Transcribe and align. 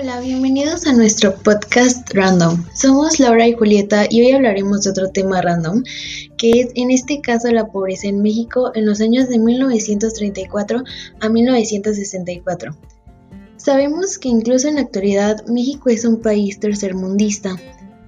Hola, 0.00 0.20
bienvenidos 0.20 0.86
a 0.86 0.92
nuestro 0.92 1.34
podcast 1.34 2.08
Random. 2.14 2.64
Somos 2.72 3.18
Laura 3.18 3.48
y 3.48 3.54
Julieta 3.54 4.06
y 4.08 4.20
hoy 4.20 4.30
hablaremos 4.30 4.84
de 4.84 4.90
otro 4.90 5.10
tema 5.10 5.42
random, 5.42 5.82
que 6.36 6.50
es 6.50 6.68
en 6.76 6.92
este 6.92 7.20
caso 7.20 7.48
la 7.48 7.66
pobreza 7.66 8.06
en 8.06 8.22
México 8.22 8.70
en 8.76 8.86
los 8.86 9.00
años 9.00 9.28
de 9.28 9.40
1934 9.40 10.84
a 11.18 11.28
1964. 11.28 12.76
Sabemos 13.56 14.18
que 14.18 14.28
incluso 14.28 14.68
en 14.68 14.76
la 14.76 14.82
actualidad 14.82 15.44
México 15.48 15.90
es 15.90 16.04
un 16.04 16.20
país 16.20 16.60
tercermundista, 16.60 17.56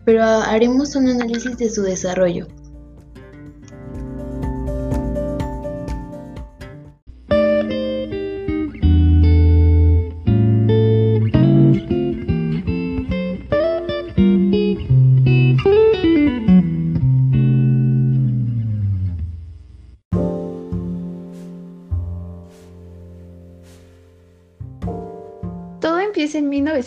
pero 0.05 0.23
haremos 0.23 0.95
un 0.95 1.09
análisis 1.09 1.59
de 1.59 1.71
su 1.71 1.83
desarrollo. 1.83 2.47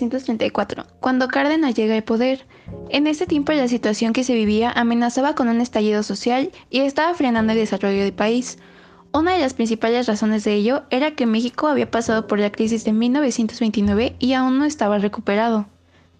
1934, 0.01 0.85
cuando 0.99 1.27
Cárdenas 1.27 1.75
llega 1.75 1.95
al 1.95 2.03
poder. 2.03 2.45
En 2.89 3.07
ese 3.07 3.27
tiempo 3.27 3.51
la 3.51 3.67
situación 3.67 4.13
que 4.13 4.23
se 4.23 4.35
vivía 4.35 4.71
amenazaba 4.71 5.35
con 5.35 5.47
un 5.47 5.61
estallido 5.61 6.03
social 6.03 6.51
y 6.69 6.79
estaba 6.79 7.13
frenando 7.13 7.53
el 7.53 7.59
desarrollo 7.59 8.01
del 8.01 8.13
país. 8.13 8.57
Una 9.11 9.33
de 9.33 9.39
las 9.39 9.53
principales 9.53 10.07
razones 10.07 10.43
de 10.43 10.55
ello 10.55 10.83
era 10.89 11.11
que 11.11 11.25
México 11.25 11.67
había 11.67 11.91
pasado 11.91 12.27
por 12.27 12.39
la 12.39 12.51
crisis 12.51 12.83
de 12.83 12.93
1929 12.93 14.15
y 14.17 14.33
aún 14.33 14.57
no 14.57 14.65
estaba 14.65 14.97
recuperado. 14.97 15.67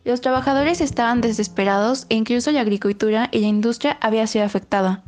Los 0.06 0.22
trabajadores 0.22 0.82
estaban 0.82 1.22
desesperados 1.22 2.06
e 2.10 2.16
incluso 2.16 2.52
la 2.52 2.62
agricultura 2.62 3.30
y 3.32 3.40
la 3.40 3.48
industria 3.48 3.98
había 4.02 4.28
sido 4.28 4.46
afectada. 4.46 5.04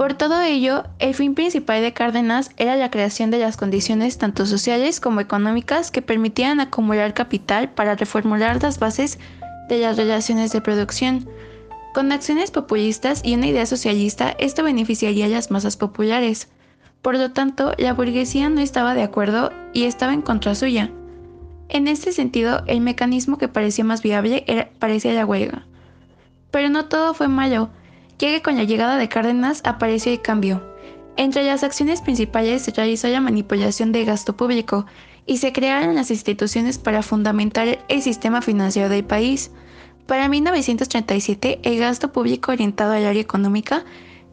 Por 0.00 0.14
todo 0.14 0.40
ello, 0.40 0.84
el 0.98 1.14
fin 1.14 1.34
principal 1.34 1.82
de 1.82 1.92
Cárdenas 1.92 2.52
era 2.56 2.74
la 2.74 2.90
creación 2.90 3.30
de 3.30 3.38
las 3.38 3.58
condiciones 3.58 4.16
tanto 4.16 4.46
sociales 4.46 4.98
como 4.98 5.20
económicas 5.20 5.90
que 5.90 6.00
permitieran 6.00 6.58
acumular 6.58 7.12
capital 7.12 7.68
para 7.68 7.96
reformular 7.96 8.62
las 8.62 8.78
bases 8.78 9.18
de 9.68 9.76
las 9.76 9.98
relaciones 9.98 10.52
de 10.52 10.62
producción. 10.62 11.28
Con 11.92 12.12
acciones 12.12 12.50
populistas 12.50 13.20
y 13.22 13.34
una 13.34 13.48
idea 13.48 13.66
socialista, 13.66 14.34
esto 14.38 14.62
beneficiaría 14.62 15.26
a 15.26 15.28
las 15.28 15.50
masas 15.50 15.76
populares. 15.76 16.48
Por 17.02 17.18
lo 17.18 17.32
tanto, 17.32 17.74
la 17.76 17.92
burguesía 17.92 18.48
no 18.48 18.62
estaba 18.62 18.94
de 18.94 19.02
acuerdo 19.02 19.52
y 19.74 19.84
estaba 19.84 20.14
en 20.14 20.22
contra 20.22 20.54
suya. 20.54 20.90
En 21.68 21.88
este 21.88 22.12
sentido, 22.12 22.62
el 22.66 22.80
mecanismo 22.80 23.36
que 23.36 23.48
parecía 23.48 23.84
más 23.84 24.00
viable 24.00 24.44
era, 24.46 24.70
parecía 24.78 25.12
la 25.12 25.26
huelga. 25.26 25.66
Pero 26.50 26.70
no 26.70 26.86
todo 26.86 27.12
fue 27.12 27.28
malo 27.28 27.68
que 28.28 28.42
con 28.42 28.56
la 28.56 28.64
llegada 28.64 28.98
de 28.98 29.08
Cárdenas 29.08 29.62
apareció 29.64 30.12
el 30.12 30.20
cambio. 30.20 30.62
Entre 31.16 31.42
las 31.42 31.64
acciones 31.64 32.02
principales 32.02 32.60
se 32.60 32.70
realizó 32.70 33.08
la 33.08 33.20
manipulación 33.22 33.92
de 33.92 34.04
gasto 34.04 34.36
público 34.36 34.84
y 35.24 35.38
se 35.38 35.54
crearon 35.54 35.94
las 35.94 36.10
instituciones 36.10 36.76
para 36.78 37.02
fundamentar 37.02 37.78
el 37.88 38.02
sistema 38.02 38.42
financiero 38.42 38.90
del 38.90 39.04
país. 39.04 39.50
Para 40.06 40.28
1937, 40.28 41.60
el 41.62 41.78
gasto 41.78 42.12
público 42.12 42.52
orientado 42.52 42.92
al 42.92 43.06
área 43.06 43.22
económica 43.22 43.84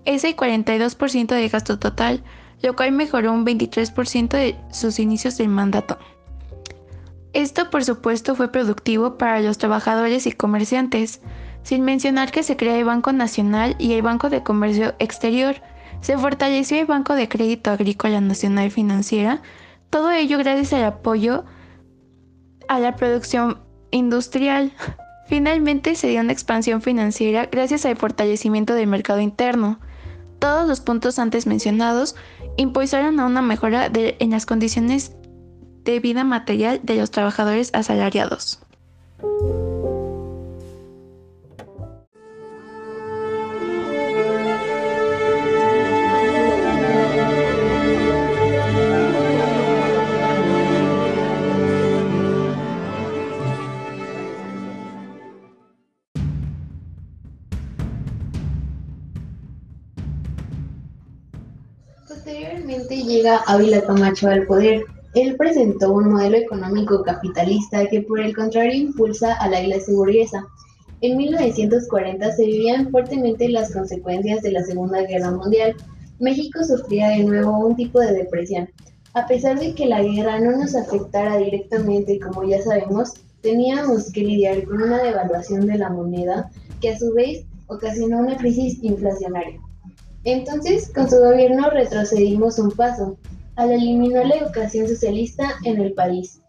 es 0.04 0.26
el 0.26 0.36
42% 0.36 1.28
del 1.28 1.50
gasto 1.50 1.80
total, 1.80 2.24
lo 2.62 2.76
cual 2.76 2.92
mejoró 2.92 3.32
un 3.32 3.46
23% 3.46 4.30
de 4.30 4.58
sus 4.70 5.00
inicios 5.00 5.38
del 5.38 5.48
mandato. 5.48 5.98
Esto, 7.32 7.70
por 7.70 7.86
supuesto, 7.86 8.36
fue 8.36 8.52
productivo 8.52 9.18
para 9.18 9.40
los 9.40 9.58
trabajadores 9.58 10.28
y 10.28 10.34
comerciantes 10.34 11.22
sin 11.68 11.84
mencionar 11.84 12.32
que 12.32 12.44
se 12.44 12.56
crea 12.56 12.78
el 12.78 12.86
Banco 12.86 13.12
Nacional 13.12 13.76
y 13.78 13.92
el 13.92 14.02
Banco 14.02 14.30
de 14.30 14.42
Comercio 14.42 14.96
Exterior. 15.00 15.58
Se 16.00 16.18
fortaleció 16.18 16.80
el 16.80 16.86
Banco 16.86 17.14
de 17.14 17.28
Crédito 17.28 17.72
Agrícola 17.72 18.22
Nacional 18.22 18.72
Financiera, 18.72 19.42
todo 19.90 20.10
ello 20.12 20.38
gracias 20.38 20.72
al 20.72 20.86
apoyo 20.86 21.44
a 22.70 22.80
la 22.80 22.96
producción 22.96 23.60
industrial. 23.92 24.72
Finalmente 25.28 25.96
se 25.96 26.08
dio 26.08 26.22
una 26.22 26.32
expansión 26.32 26.82
financiera 26.82 27.48
gracias 27.52 27.86
al 27.86 27.98
fortalecimiento 27.98 28.74
del 28.74 28.88
mercado 28.88 29.20
interno. 29.20 29.82
Todos 30.40 30.70
los 30.70 30.80
puntos 30.80 31.20
antes 31.20 31.48
mencionados 31.48 32.16
impulsaron 32.56 33.20
a 33.20 33.26
una 33.26 33.42
mejora 33.42 33.92
en 33.94 34.32
las 34.32 34.46
condiciones 34.46 35.18
de 35.84 36.00
vida 36.00 36.24
material 36.24 36.80
de 36.84 36.96
los 36.96 37.12
trabajadores 37.12 37.72
asalariados. 37.74 38.62
Llega 63.28 63.44
Ávila 63.48 63.82
Camacho 63.82 64.30
al 64.30 64.46
poder. 64.46 64.86
Él 65.14 65.36
presentó 65.36 65.92
un 65.92 66.14
modelo 66.14 66.38
económico 66.38 67.04
capitalista 67.04 67.86
que 67.88 68.02
por 68.02 68.22
el 68.22 68.34
contrario 68.34 68.74
impulsa 68.74 69.34
a 69.34 69.50
la 69.50 69.62
clase 69.62 69.92
burguesa. 69.94 70.48
En 71.02 71.18
1940 71.18 72.32
se 72.32 72.46
vivían 72.46 72.90
fuertemente 72.90 73.50
las 73.50 73.74
consecuencias 73.74 74.44
de 74.44 74.54
la 74.54 74.64
Segunda 74.64 75.02
Guerra 75.02 75.32
Mundial. 75.32 75.76
México 76.20 76.64
sufría 76.64 77.10
de 77.10 77.26
nuevo 77.26 77.58
un 77.58 77.76
tipo 77.76 78.00
de 78.00 78.14
depresión. 78.14 78.70
A 79.14 79.28
pesar 79.28 79.60
de 79.60 79.76
que 79.76 79.88
la 79.88 80.02
guerra 80.02 80.40
no 80.40 80.52
nos 80.52 80.74
afectara 80.74 81.38
directamente, 81.38 82.20
como 82.20 82.48
ya 82.48 82.62
sabemos, 82.62 83.14
teníamos 83.42 84.10
que 84.14 84.22
lidiar 84.22 84.64
con 84.64 84.82
una 84.82 85.04
devaluación 85.04 85.68
de 85.68 85.78
la 85.78 85.90
moneda 85.90 86.50
que 86.80 86.92
a 86.92 86.98
su 86.98 87.14
vez 87.14 87.44
ocasionó 87.68 88.20
una 88.20 88.38
crisis 88.38 88.82
inflacionaria. 88.82 89.60
Entonces, 90.28 90.92
con 90.94 91.10
su 91.10 91.16
gobierno 91.20 91.70
retrocedimos 91.70 92.60
un 92.60 92.72
paso, 92.72 93.18
al 93.56 93.72
eliminar 93.72 94.26
la 94.26 94.36
educación 94.36 94.86
socialista 94.86 95.54
en 95.64 95.80
el 95.80 95.94
país. 95.94 96.42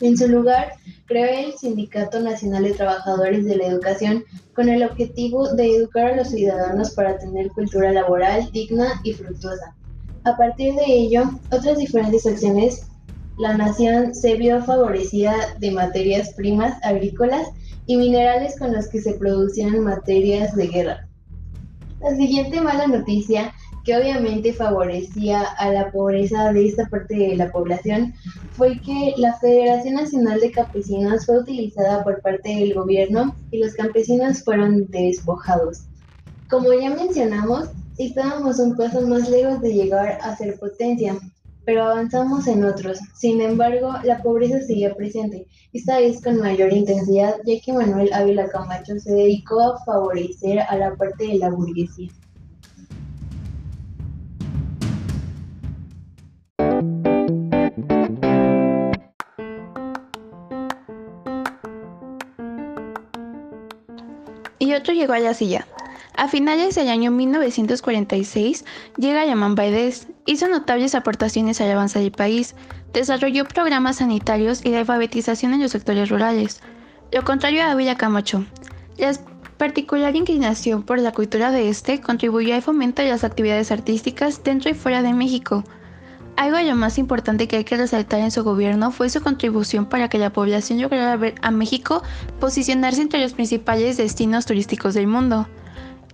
En 0.00 0.16
su 0.16 0.26
lugar, 0.26 0.72
creó 1.04 1.48
el 1.48 1.52
Sindicato 1.52 2.20
Nacional 2.20 2.64
de 2.64 2.72
Trabajadores 2.72 3.44
de 3.44 3.58
la 3.58 3.66
Educación 3.66 4.24
con 4.54 4.70
el 4.70 4.82
objetivo 4.82 5.52
de 5.52 5.76
educar 5.76 6.06
a 6.06 6.16
los 6.16 6.28
ciudadanos 6.28 6.92
para 6.92 7.18
tener 7.18 7.50
cultura 7.50 7.92
laboral 7.92 8.50
digna 8.52 8.98
y 9.04 9.12
fructuosa. 9.12 9.76
A 10.24 10.34
partir 10.38 10.74
de 10.76 10.86
ello, 10.86 11.24
otras 11.52 11.76
diferentes 11.76 12.24
acciones, 12.24 12.86
la 13.36 13.54
nación 13.54 14.14
se 14.14 14.36
vio 14.36 14.64
favorecida 14.64 15.34
de 15.58 15.72
materias 15.72 16.32
primas 16.32 16.82
agrícolas 16.82 17.48
y 17.84 17.98
minerales 17.98 18.58
con 18.58 18.72
los 18.72 18.88
que 18.88 19.02
se 19.02 19.12
producían 19.12 19.78
materias 19.84 20.56
de 20.56 20.68
guerra. 20.68 21.09
La 22.00 22.16
siguiente 22.16 22.62
mala 22.62 22.86
noticia, 22.86 23.52
que 23.84 23.94
obviamente 23.94 24.54
favorecía 24.54 25.42
a 25.42 25.70
la 25.70 25.92
pobreza 25.92 26.50
de 26.50 26.66
esta 26.66 26.86
parte 26.86 27.14
de 27.14 27.36
la 27.36 27.50
población, 27.50 28.14
fue 28.52 28.80
que 28.80 29.12
la 29.18 29.36
Federación 29.38 29.94
Nacional 29.94 30.40
de 30.40 30.50
Campesinos 30.50 31.26
fue 31.26 31.40
utilizada 31.40 32.02
por 32.02 32.22
parte 32.22 32.48
del 32.48 32.72
gobierno 32.72 33.36
y 33.50 33.58
los 33.58 33.74
campesinos 33.74 34.42
fueron 34.42 34.86
despojados. 34.88 35.82
Como 36.48 36.72
ya 36.72 36.88
mencionamos, 36.88 37.68
estábamos 37.98 38.58
un 38.58 38.76
paso 38.76 39.06
más 39.06 39.28
lejos 39.28 39.60
de 39.60 39.74
llegar 39.74 40.18
a 40.22 40.34
ser 40.36 40.58
potencia, 40.58 41.18
pero 41.70 41.84
avanzamos 41.84 42.48
en 42.48 42.64
otros. 42.64 42.98
Sin 43.14 43.40
embargo, 43.40 43.92
la 44.02 44.20
pobreza 44.24 44.60
seguía 44.60 44.92
presente, 44.92 45.46
esta 45.72 46.00
vez 46.00 46.20
con 46.20 46.40
mayor 46.40 46.72
intensidad, 46.72 47.36
ya 47.46 47.60
que 47.64 47.72
Manuel 47.72 48.12
Ávila 48.12 48.48
Camacho 48.48 48.98
se 48.98 49.12
dedicó 49.12 49.60
a 49.60 49.84
favorecer 49.84 50.58
a 50.58 50.76
la 50.76 50.96
parte 50.96 51.28
de 51.28 51.38
la 51.38 51.50
burguesía. 51.50 52.10
Y 64.58 64.74
otro 64.74 64.92
llegó 64.92 65.12
a 65.12 65.20
la 65.20 65.34
silla. 65.34 65.68
A 66.16 66.26
finales 66.26 66.74
del 66.74 66.88
año 66.88 67.12
1946 67.12 68.64
llega 68.98 69.24
Yaman 69.24 69.54
Baidez, 69.54 70.08
hizo 70.30 70.46
notables 70.46 70.94
aportaciones 70.94 71.60
al 71.60 71.72
avance 71.72 71.98
del 71.98 72.12
país, 72.12 72.54
desarrolló 72.92 73.44
programas 73.44 73.96
sanitarios 73.96 74.64
y 74.64 74.70
de 74.70 74.78
alfabetización 74.78 75.54
en 75.54 75.62
los 75.62 75.72
sectores 75.72 76.08
rurales. 76.08 76.60
Lo 77.10 77.24
contrario 77.24 77.64
a 77.64 77.72
Ávila 77.72 77.96
Camacho, 77.96 78.44
la 78.96 79.12
particular 79.58 80.14
inclinación 80.14 80.84
por 80.84 81.00
la 81.00 81.10
cultura 81.10 81.50
de 81.50 81.68
este 81.68 82.00
contribuyó 82.00 82.54
al 82.54 82.62
fomento 82.62 83.02
de 83.02 83.08
las 83.08 83.24
actividades 83.24 83.72
artísticas 83.72 84.44
dentro 84.44 84.70
y 84.70 84.74
fuera 84.74 85.02
de 85.02 85.12
México. 85.12 85.64
Algo 86.36 86.58
de 86.58 86.64
lo 86.64 86.76
más 86.76 86.96
importante 86.98 87.48
que 87.48 87.56
hay 87.56 87.64
que 87.64 87.76
resaltar 87.76 88.20
en 88.20 88.30
su 88.30 88.44
gobierno 88.44 88.92
fue 88.92 89.10
su 89.10 89.20
contribución 89.22 89.86
para 89.86 90.08
que 90.08 90.18
la 90.18 90.32
población 90.32 90.80
lograra 90.80 91.16
ver 91.16 91.34
a 91.42 91.50
México 91.50 92.04
posicionarse 92.38 93.02
entre 93.02 93.20
los 93.20 93.32
principales 93.32 93.96
destinos 93.96 94.46
turísticos 94.46 94.94
del 94.94 95.08
mundo. 95.08 95.48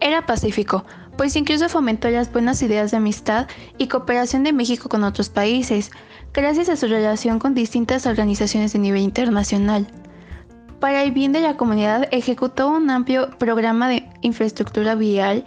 Era 0.01 0.27
pacífico, 0.27 0.85
pues 1.17 1.37
incluso 1.37 1.69
fomentó 1.69 2.09
las 2.11 2.33
buenas 2.33 2.63
ideas 2.63 2.91
de 2.91 2.99
amistad 2.99 3.47
y 3.79 3.89
cooperación 3.89 4.43
de 4.43 4.53
México 4.53 4.89
con 4.89 5.05
otros 5.05 5.29
países, 5.29 5.91
gracias 6.33 6.69
a 6.69 6.77
su 6.77 6.87
relación 6.87 7.39
con 7.39 7.55
distintas 7.55 8.07
organizaciones 8.07 8.73
de 8.73 8.79
nivel 8.79 9.03
internacional. 9.03 9.87
Para 10.81 11.03
el 11.03 11.13
bien 11.13 11.33
de 11.33 11.41
la 11.41 11.57
comunidad, 11.57 12.09
ejecutó 12.11 12.69
un 12.69 12.91
amplio 12.91 13.31
programa 13.39 13.89
de 13.89 14.09
infraestructura 14.21 14.95
vial 14.95 15.45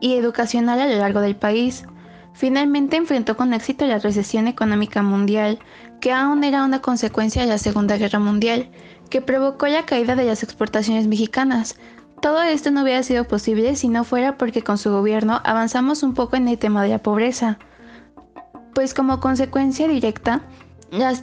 y 0.00 0.14
educacional 0.14 0.80
a 0.80 0.86
lo 0.86 0.96
largo 0.96 1.20
del 1.20 1.36
país, 1.36 1.84
Finalmente 2.32 2.96
enfrentó 2.96 3.36
con 3.36 3.52
éxito 3.52 3.86
la 3.86 3.98
recesión 3.98 4.48
económica 4.48 5.02
mundial, 5.02 5.58
que 6.00 6.12
aún 6.12 6.44
era 6.44 6.64
una 6.64 6.80
consecuencia 6.80 7.42
de 7.42 7.48
la 7.48 7.58
Segunda 7.58 7.98
Guerra 7.98 8.18
Mundial, 8.18 8.70
que 9.10 9.20
provocó 9.20 9.66
la 9.66 9.84
caída 9.84 10.16
de 10.16 10.24
las 10.24 10.42
exportaciones 10.42 11.06
mexicanas. 11.06 11.76
Todo 12.20 12.42
esto 12.42 12.70
no 12.70 12.82
hubiera 12.82 13.02
sido 13.02 13.24
posible 13.24 13.76
si 13.76 13.88
no 13.88 14.04
fuera 14.04 14.36
porque 14.36 14.62
con 14.62 14.78
su 14.78 14.90
gobierno 14.90 15.40
avanzamos 15.44 16.02
un 16.02 16.14
poco 16.14 16.36
en 16.36 16.48
el 16.48 16.58
tema 16.58 16.82
de 16.82 16.90
la 16.90 16.98
pobreza, 16.98 17.58
pues 18.74 18.94
como 18.94 19.20
consecuencia 19.20 19.88
directa 19.88 20.42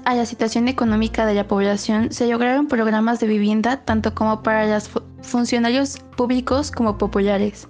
a 0.06 0.16
la 0.16 0.26
situación 0.26 0.68
económica 0.68 1.26
de 1.26 1.34
la 1.34 1.48
población 1.48 2.12
se 2.12 2.28
lograron 2.28 2.68
programas 2.68 3.20
de 3.20 3.28
vivienda 3.28 3.78
tanto 3.84 4.16
como 4.16 4.42
para 4.42 4.66
los 4.66 4.90
funcionarios 5.22 6.00
públicos 6.16 6.72
como 6.72 6.98
populares 6.98 7.68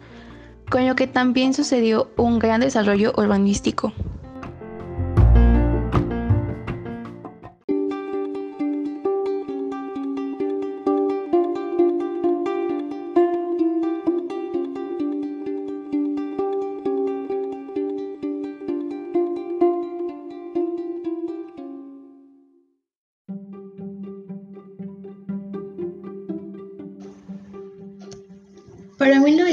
con 0.69 0.85
lo 0.85 0.95
que 0.95 1.07
también 1.07 1.53
sucedió 1.53 2.11
un 2.17 2.39
gran 2.39 2.61
desarrollo 2.61 3.13
urbanístico. 3.17 3.93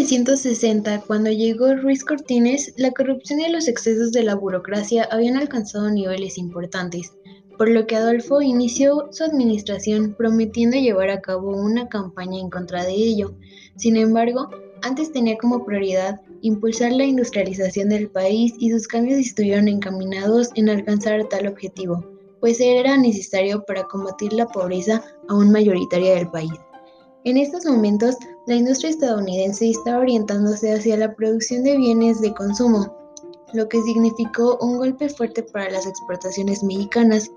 1960, 0.04 1.00
cuando 1.06 1.30
llegó 1.30 1.74
Ruiz 1.76 2.04
Cortines, 2.04 2.74
la 2.76 2.90
corrupción 2.90 3.40
y 3.40 3.50
los 3.50 3.68
excesos 3.68 4.12
de 4.12 4.22
la 4.22 4.34
burocracia 4.34 5.08
habían 5.10 5.38
alcanzado 5.38 5.88
niveles 5.88 6.36
importantes, 6.36 7.14
por 7.56 7.70
lo 7.70 7.86
que 7.86 7.96
Adolfo 7.96 8.42
inició 8.42 9.08
su 9.12 9.24
administración 9.24 10.14
prometiendo 10.14 10.76
llevar 10.76 11.08
a 11.08 11.22
cabo 11.22 11.56
una 11.56 11.88
campaña 11.88 12.38
en 12.38 12.50
contra 12.50 12.84
de 12.84 12.92
ello. 12.92 13.34
Sin 13.76 13.96
embargo, 13.96 14.50
antes 14.82 15.10
tenía 15.10 15.38
como 15.38 15.64
prioridad 15.64 16.20
impulsar 16.42 16.92
la 16.92 17.04
industrialización 17.04 17.88
del 17.88 18.10
país 18.10 18.52
y 18.58 18.70
sus 18.70 18.86
cambios 18.86 19.18
estuvieron 19.18 19.68
encaminados 19.68 20.50
en 20.54 20.68
alcanzar 20.68 21.26
tal 21.30 21.46
objetivo, 21.46 22.04
pues 22.40 22.60
era 22.60 22.98
necesario 22.98 23.64
para 23.64 23.84
combatir 23.84 24.34
la 24.34 24.48
pobreza 24.48 25.02
aún 25.30 25.50
mayoritaria 25.50 26.16
del 26.16 26.30
país. 26.30 26.52
En 27.24 27.38
estos 27.38 27.64
momentos, 27.64 28.16
la 28.46 28.56
industria 28.56 28.90
estadounidense 28.90 29.70
está 29.70 29.98
orientándose 29.98 30.72
hacia 30.72 30.98
la 30.98 31.14
producción 31.14 31.64
de 31.64 31.78
bienes 31.78 32.20
de 32.20 32.34
consumo, 32.34 32.94
lo 33.54 33.68
que 33.68 33.80
significó 33.82 34.58
un 34.60 34.76
golpe 34.76 35.08
fuerte 35.08 35.42
para 35.42 35.70
las 35.70 35.86
exportaciones 35.86 36.62
mexicanas. 36.62 37.30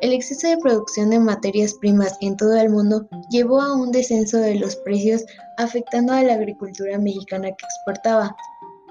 El 0.00 0.14
exceso 0.14 0.48
de 0.48 0.56
producción 0.56 1.10
de 1.10 1.18
materias 1.18 1.74
primas 1.74 2.16
en 2.22 2.36
todo 2.36 2.56
el 2.56 2.70
mundo 2.70 3.06
llevó 3.30 3.60
a 3.60 3.74
un 3.74 3.92
descenso 3.92 4.38
de 4.38 4.54
los 4.54 4.76
precios 4.76 5.26
afectando 5.58 6.14
a 6.14 6.22
la 6.22 6.34
agricultura 6.34 6.98
mexicana 6.98 7.48
que 7.48 7.66
exportaba. 7.66 8.34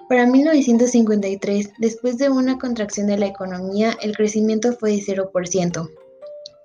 Para 0.07 0.27
1953, 0.27 1.71
después 1.79 2.19
de 2.19 2.29
una 2.29 2.59
contracción 2.59 3.07
de 3.07 3.17
la 3.17 3.25
economía, 3.25 3.97
el 4.03 4.15
crecimiento 4.15 4.73
fue 4.73 4.91
de 4.91 4.97
0%. 4.97 5.89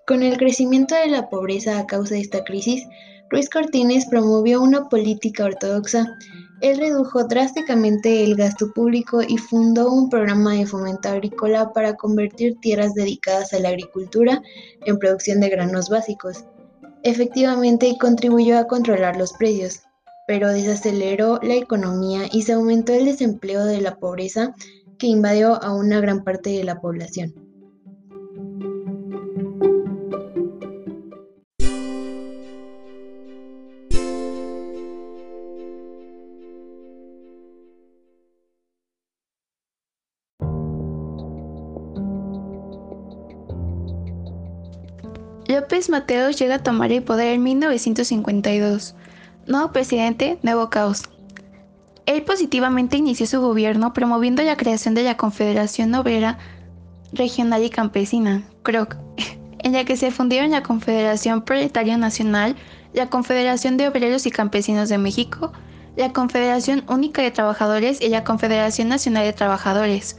Con 0.07 0.23
el 0.23 0.37
crecimiento 0.37 0.95
de 0.95 1.07
la 1.07 1.31
pobreza 1.31 1.79
a 1.79 1.87
causa 1.87 2.17
de 2.17 2.21
esta 2.21 2.45
crisis, 2.45 2.85
Ruiz 3.31 3.49
Cortines 3.49 4.07
promovió 4.07 4.61
una 4.61 4.89
política 4.89 5.45
ortodoxa. 5.45 6.19
Él 6.61 6.79
redujo 6.79 7.23
drásticamente 7.23 8.25
el 8.25 8.35
gasto 8.35 8.73
público 8.73 9.23
y 9.23 9.39
fundó 9.39 9.93
un 9.93 10.11
programa 10.11 10.55
de 10.55 10.67
fomento 10.67 11.09
agrícola 11.09 11.73
para 11.73 11.95
convertir 11.95 12.59
tierras 12.61 12.93
dedicadas 12.95 13.53
a 13.53 13.61
la 13.61 13.69
agricultura 13.69 14.43
en 14.85 14.99
producción 14.99 15.39
de 15.39 15.49
granos 15.49 15.89
básicos. 15.89 16.45
Efectivamente, 17.05 17.97
contribuyó 18.01 18.59
a 18.59 18.67
controlar 18.67 19.17
los 19.17 19.33
precios, 19.35 19.83
pero 20.27 20.49
desaceleró 20.49 21.39
la 21.41 21.55
economía 21.55 22.23
y 22.33 22.43
se 22.43 22.55
aumentó 22.55 22.93
el 22.95 23.05
desempleo 23.05 23.65
de 23.65 23.81
la 23.81 23.95
pobreza 23.95 24.57
que 24.99 25.07
invadió 25.07 25.55
a 25.63 25.73
una 25.73 26.01
gran 26.01 26.25
parte 26.25 26.51
de 26.51 26.65
la 26.65 26.81
población. 26.81 27.50
López 45.51 45.91
Mateos 45.91 46.39
llega 46.39 46.55
a 46.55 46.63
tomar 46.63 46.93
el 46.93 47.03
poder 47.03 47.35
en 47.35 47.43
1952. 47.43 48.95
Nuevo 49.49 49.73
presidente, 49.73 50.39
nuevo 50.43 50.71
caos. 50.71 51.03
Él 52.07 52.23
positivamente 52.23 52.99
inició 52.99 53.27
su 53.27 53.41
gobierno 53.41 53.93
promoviendo 53.93 54.45
la 54.45 54.57
creación 54.57 54.95
de 54.95 55.03
la 55.03 55.17
Confederación 55.17 55.93
Obrera 55.97 56.39
Regional 57.13 57.65
y 57.65 57.71
Campesina, 57.71 58.45
CROC, 58.63 58.97
en 59.59 59.73
la 59.73 59.85
que 59.85 59.97
se 59.97 60.13
fundieron 60.13 60.53
la 60.53 60.63
Confederación 60.63 61.43
Proletaria 61.43 61.97
Nacional, 61.97 62.55
la 62.93 63.11
Confederación 63.11 63.77
de 63.77 63.89
Obreros 63.89 64.27
y 64.27 64.31
Campesinos 64.31 64.89
de 64.89 64.99
México, 64.99 65.53
la 65.97 66.13
Confederación 66.13 66.85
Única 66.87 67.23
de 67.23 67.33
Trabajadores 67.33 68.01
y 68.01 68.09
la 68.09 68.23
Confederación 68.23 68.87
Nacional 68.87 69.25
de 69.25 69.33
Trabajadores. 69.33 70.17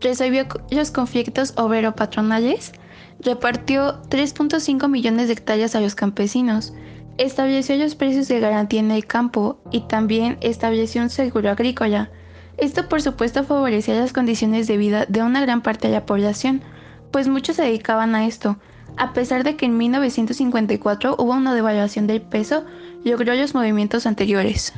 Resolvió 0.00 0.48
los 0.72 0.90
conflictos 0.90 1.54
obrero-patronales, 1.56 2.72
repartió 3.20 4.02
3.5 4.08 4.88
millones 4.88 5.28
de 5.28 5.34
hectáreas 5.34 5.74
a 5.74 5.80
los 5.80 5.94
campesinos, 5.94 6.72
estableció 7.18 7.76
los 7.76 7.94
precios 7.94 8.28
de 8.28 8.40
garantía 8.40 8.80
en 8.80 8.90
el 8.90 9.06
campo 9.06 9.58
y 9.70 9.80
también 9.82 10.38
estableció 10.40 11.02
un 11.02 11.10
seguro 11.10 11.50
agrícola. 11.50 12.10
Esto 12.56 12.88
por 12.88 13.02
supuesto 13.02 13.44
favorecía 13.44 13.94
las 13.94 14.12
condiciones 14.12 14.66
de 14.66 14.76
vida 14.76 15.06
de 15.08 15.22
una 15.22 15.40
gran 15.40 15.62
parte 15.62 15.88
de 15.88 15.94
la 15.94 16.06
población, 16.06 16.62
pues 17.10 17.28
muchos 17.28 17.56
se 17.56 17.62
dedicaban 17.62 18.14
a 18.14 18.26
esto. 18.26 18.56
A 18.96 19.12
pesar 19.12 19.42
de 19.42 19.56
que 19.56 19.66
en 19.66 19.76
1954 19.76 21.16
hubo 21.18 21.32
una 21.32 21.54
devaluación 21.54 22.06
del 22.06 22.22
peso, 22.22 22.64
logró 23.04 23.34
los 23.34 23.54
movimientos 23.54 24.06
anteriores. 24.06 24.72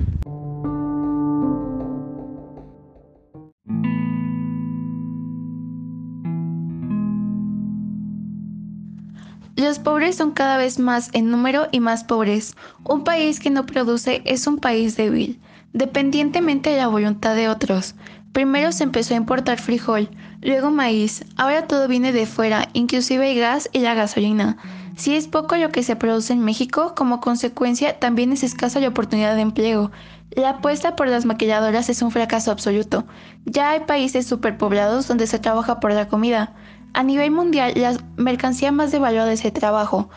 Los 9.56 9.78
pobres 9.78 10.16
son 10.16 10.32
cada 10.32 10.58
vez 10.58 10.78
más 10.78 11.08
en 11.14 11.30
número 11.30 11.68
y 11.72 11.80
más 11.80 12.04
pobres. 12.04 12.54
Un 12.84 13.04
país 13.04 13.40
que 13.40 13.48
no 13.48 13.64
produce 13.64 14.20
es 14.26 14.46
un 14.46 14.58
país 14.58 14.96
débil, 14.96 15.40
dependientemente 15.72 16.70
de 16.70 16.76
la 16.76 16.88
voluntad 16.88 17.34
de 17.34 17.48
otros. 17.48 17.94
Primero 18.32 18.70
se 18.70 18.84
empezó 18.84 19.14
a 19.14 19.16
importar 19.16 19.58
frijol, 19.58 20.10
luego 20.42 20.70
maíz, 20.70 21.24
ahora 21.38 21.66
todo 21.66 21.88
viene 21.88 22.12
de 22.12 22.26
fuera, 22.26 22.68
inclusive 22.74 23.32
el 23.32 23.38
gas 23.38 23.70
y 23.72 23.78
la 23.78 23.94
gasolina. 23.94 24.58
Si 24.94 25.16
es 25.16 25.26
poco 25.26 25.56
lo 25.56 25.70
que 25.70 25.82
se 25.82 25.96
produce 25.96 26.34
en 26.34 26.44
México, 26.44 26.94
como 26.94 27.22
consecuencia 27.22 27.98
también 27.98 28.32
es 28.32 28.42
escasa 28.42 28.78
la 28.78 28.88
oportunidad 28.88 29.36
de 29.36 29.40
empleo. 29.40 29.90
La 30.32 30.50
apuesta 30.50 30.96
por 30.96 31.08
las 31.08 31.24
maquilladoras 31.24 31.88
es 31.88 32.02
un 32.02 32.10
fracaso 32.10 32.50
absoluto. 32.50 33.06
Ya 33.46 33.70
hay 33.70 33.80
países 33.80 34.26
superpoblados 34.26 35.08
donde 35.08 35.26
se 35.26 35.38
trabaja 35.38 35.80
por 35.80 35.92
la 35.92 36.08
comida. 36.08 36.54
A 36.96 37.02
nivel 37.02 37.30
mundial, 37.30 37.74
la 37.76 37.94
mercancía 38.16 38.72
más 38.72 38.90
devaluada 38.90 39.30
es 39.30 39.44
el 39.44 39.52
trabajo. 39.52 40.08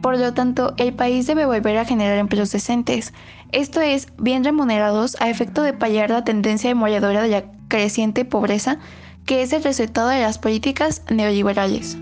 Por 0.00 0.16
lo 0.16 0.34
tanto, 0.34 0.72
el 0.76 0.94
país 0.94 1.26
debe 1.26 1.46
volver 1.46 1.76
a 1.78 1.84
generar 1.84 2.16
empleos 2.16 2.52
decentes, 2.52 3.12
esto 3.50 3.80
es, 3.80 4.06
bien 4.18 4.44
remunerados 4.44 5.16
a 5.20 5.30
efecto 5.30 5.62
de 5.62 5.72
paliar 5.72 6.10
la 6.10 6.22
tendencia 6.22 6.70
demoledora 6.70 7.22
de 7.22 7.28
la 7.28 7.44
creciente 7.66 8.24
pobreza 8.24 8.78
que 9.26 9.42
es 9.42 9.52
el 9.52 9.64
resultado 9.64 10.10
de 10.10 10.20
las 10.20 10.38
políticas 10.38 11.02
neoliberales. 11.10 11.98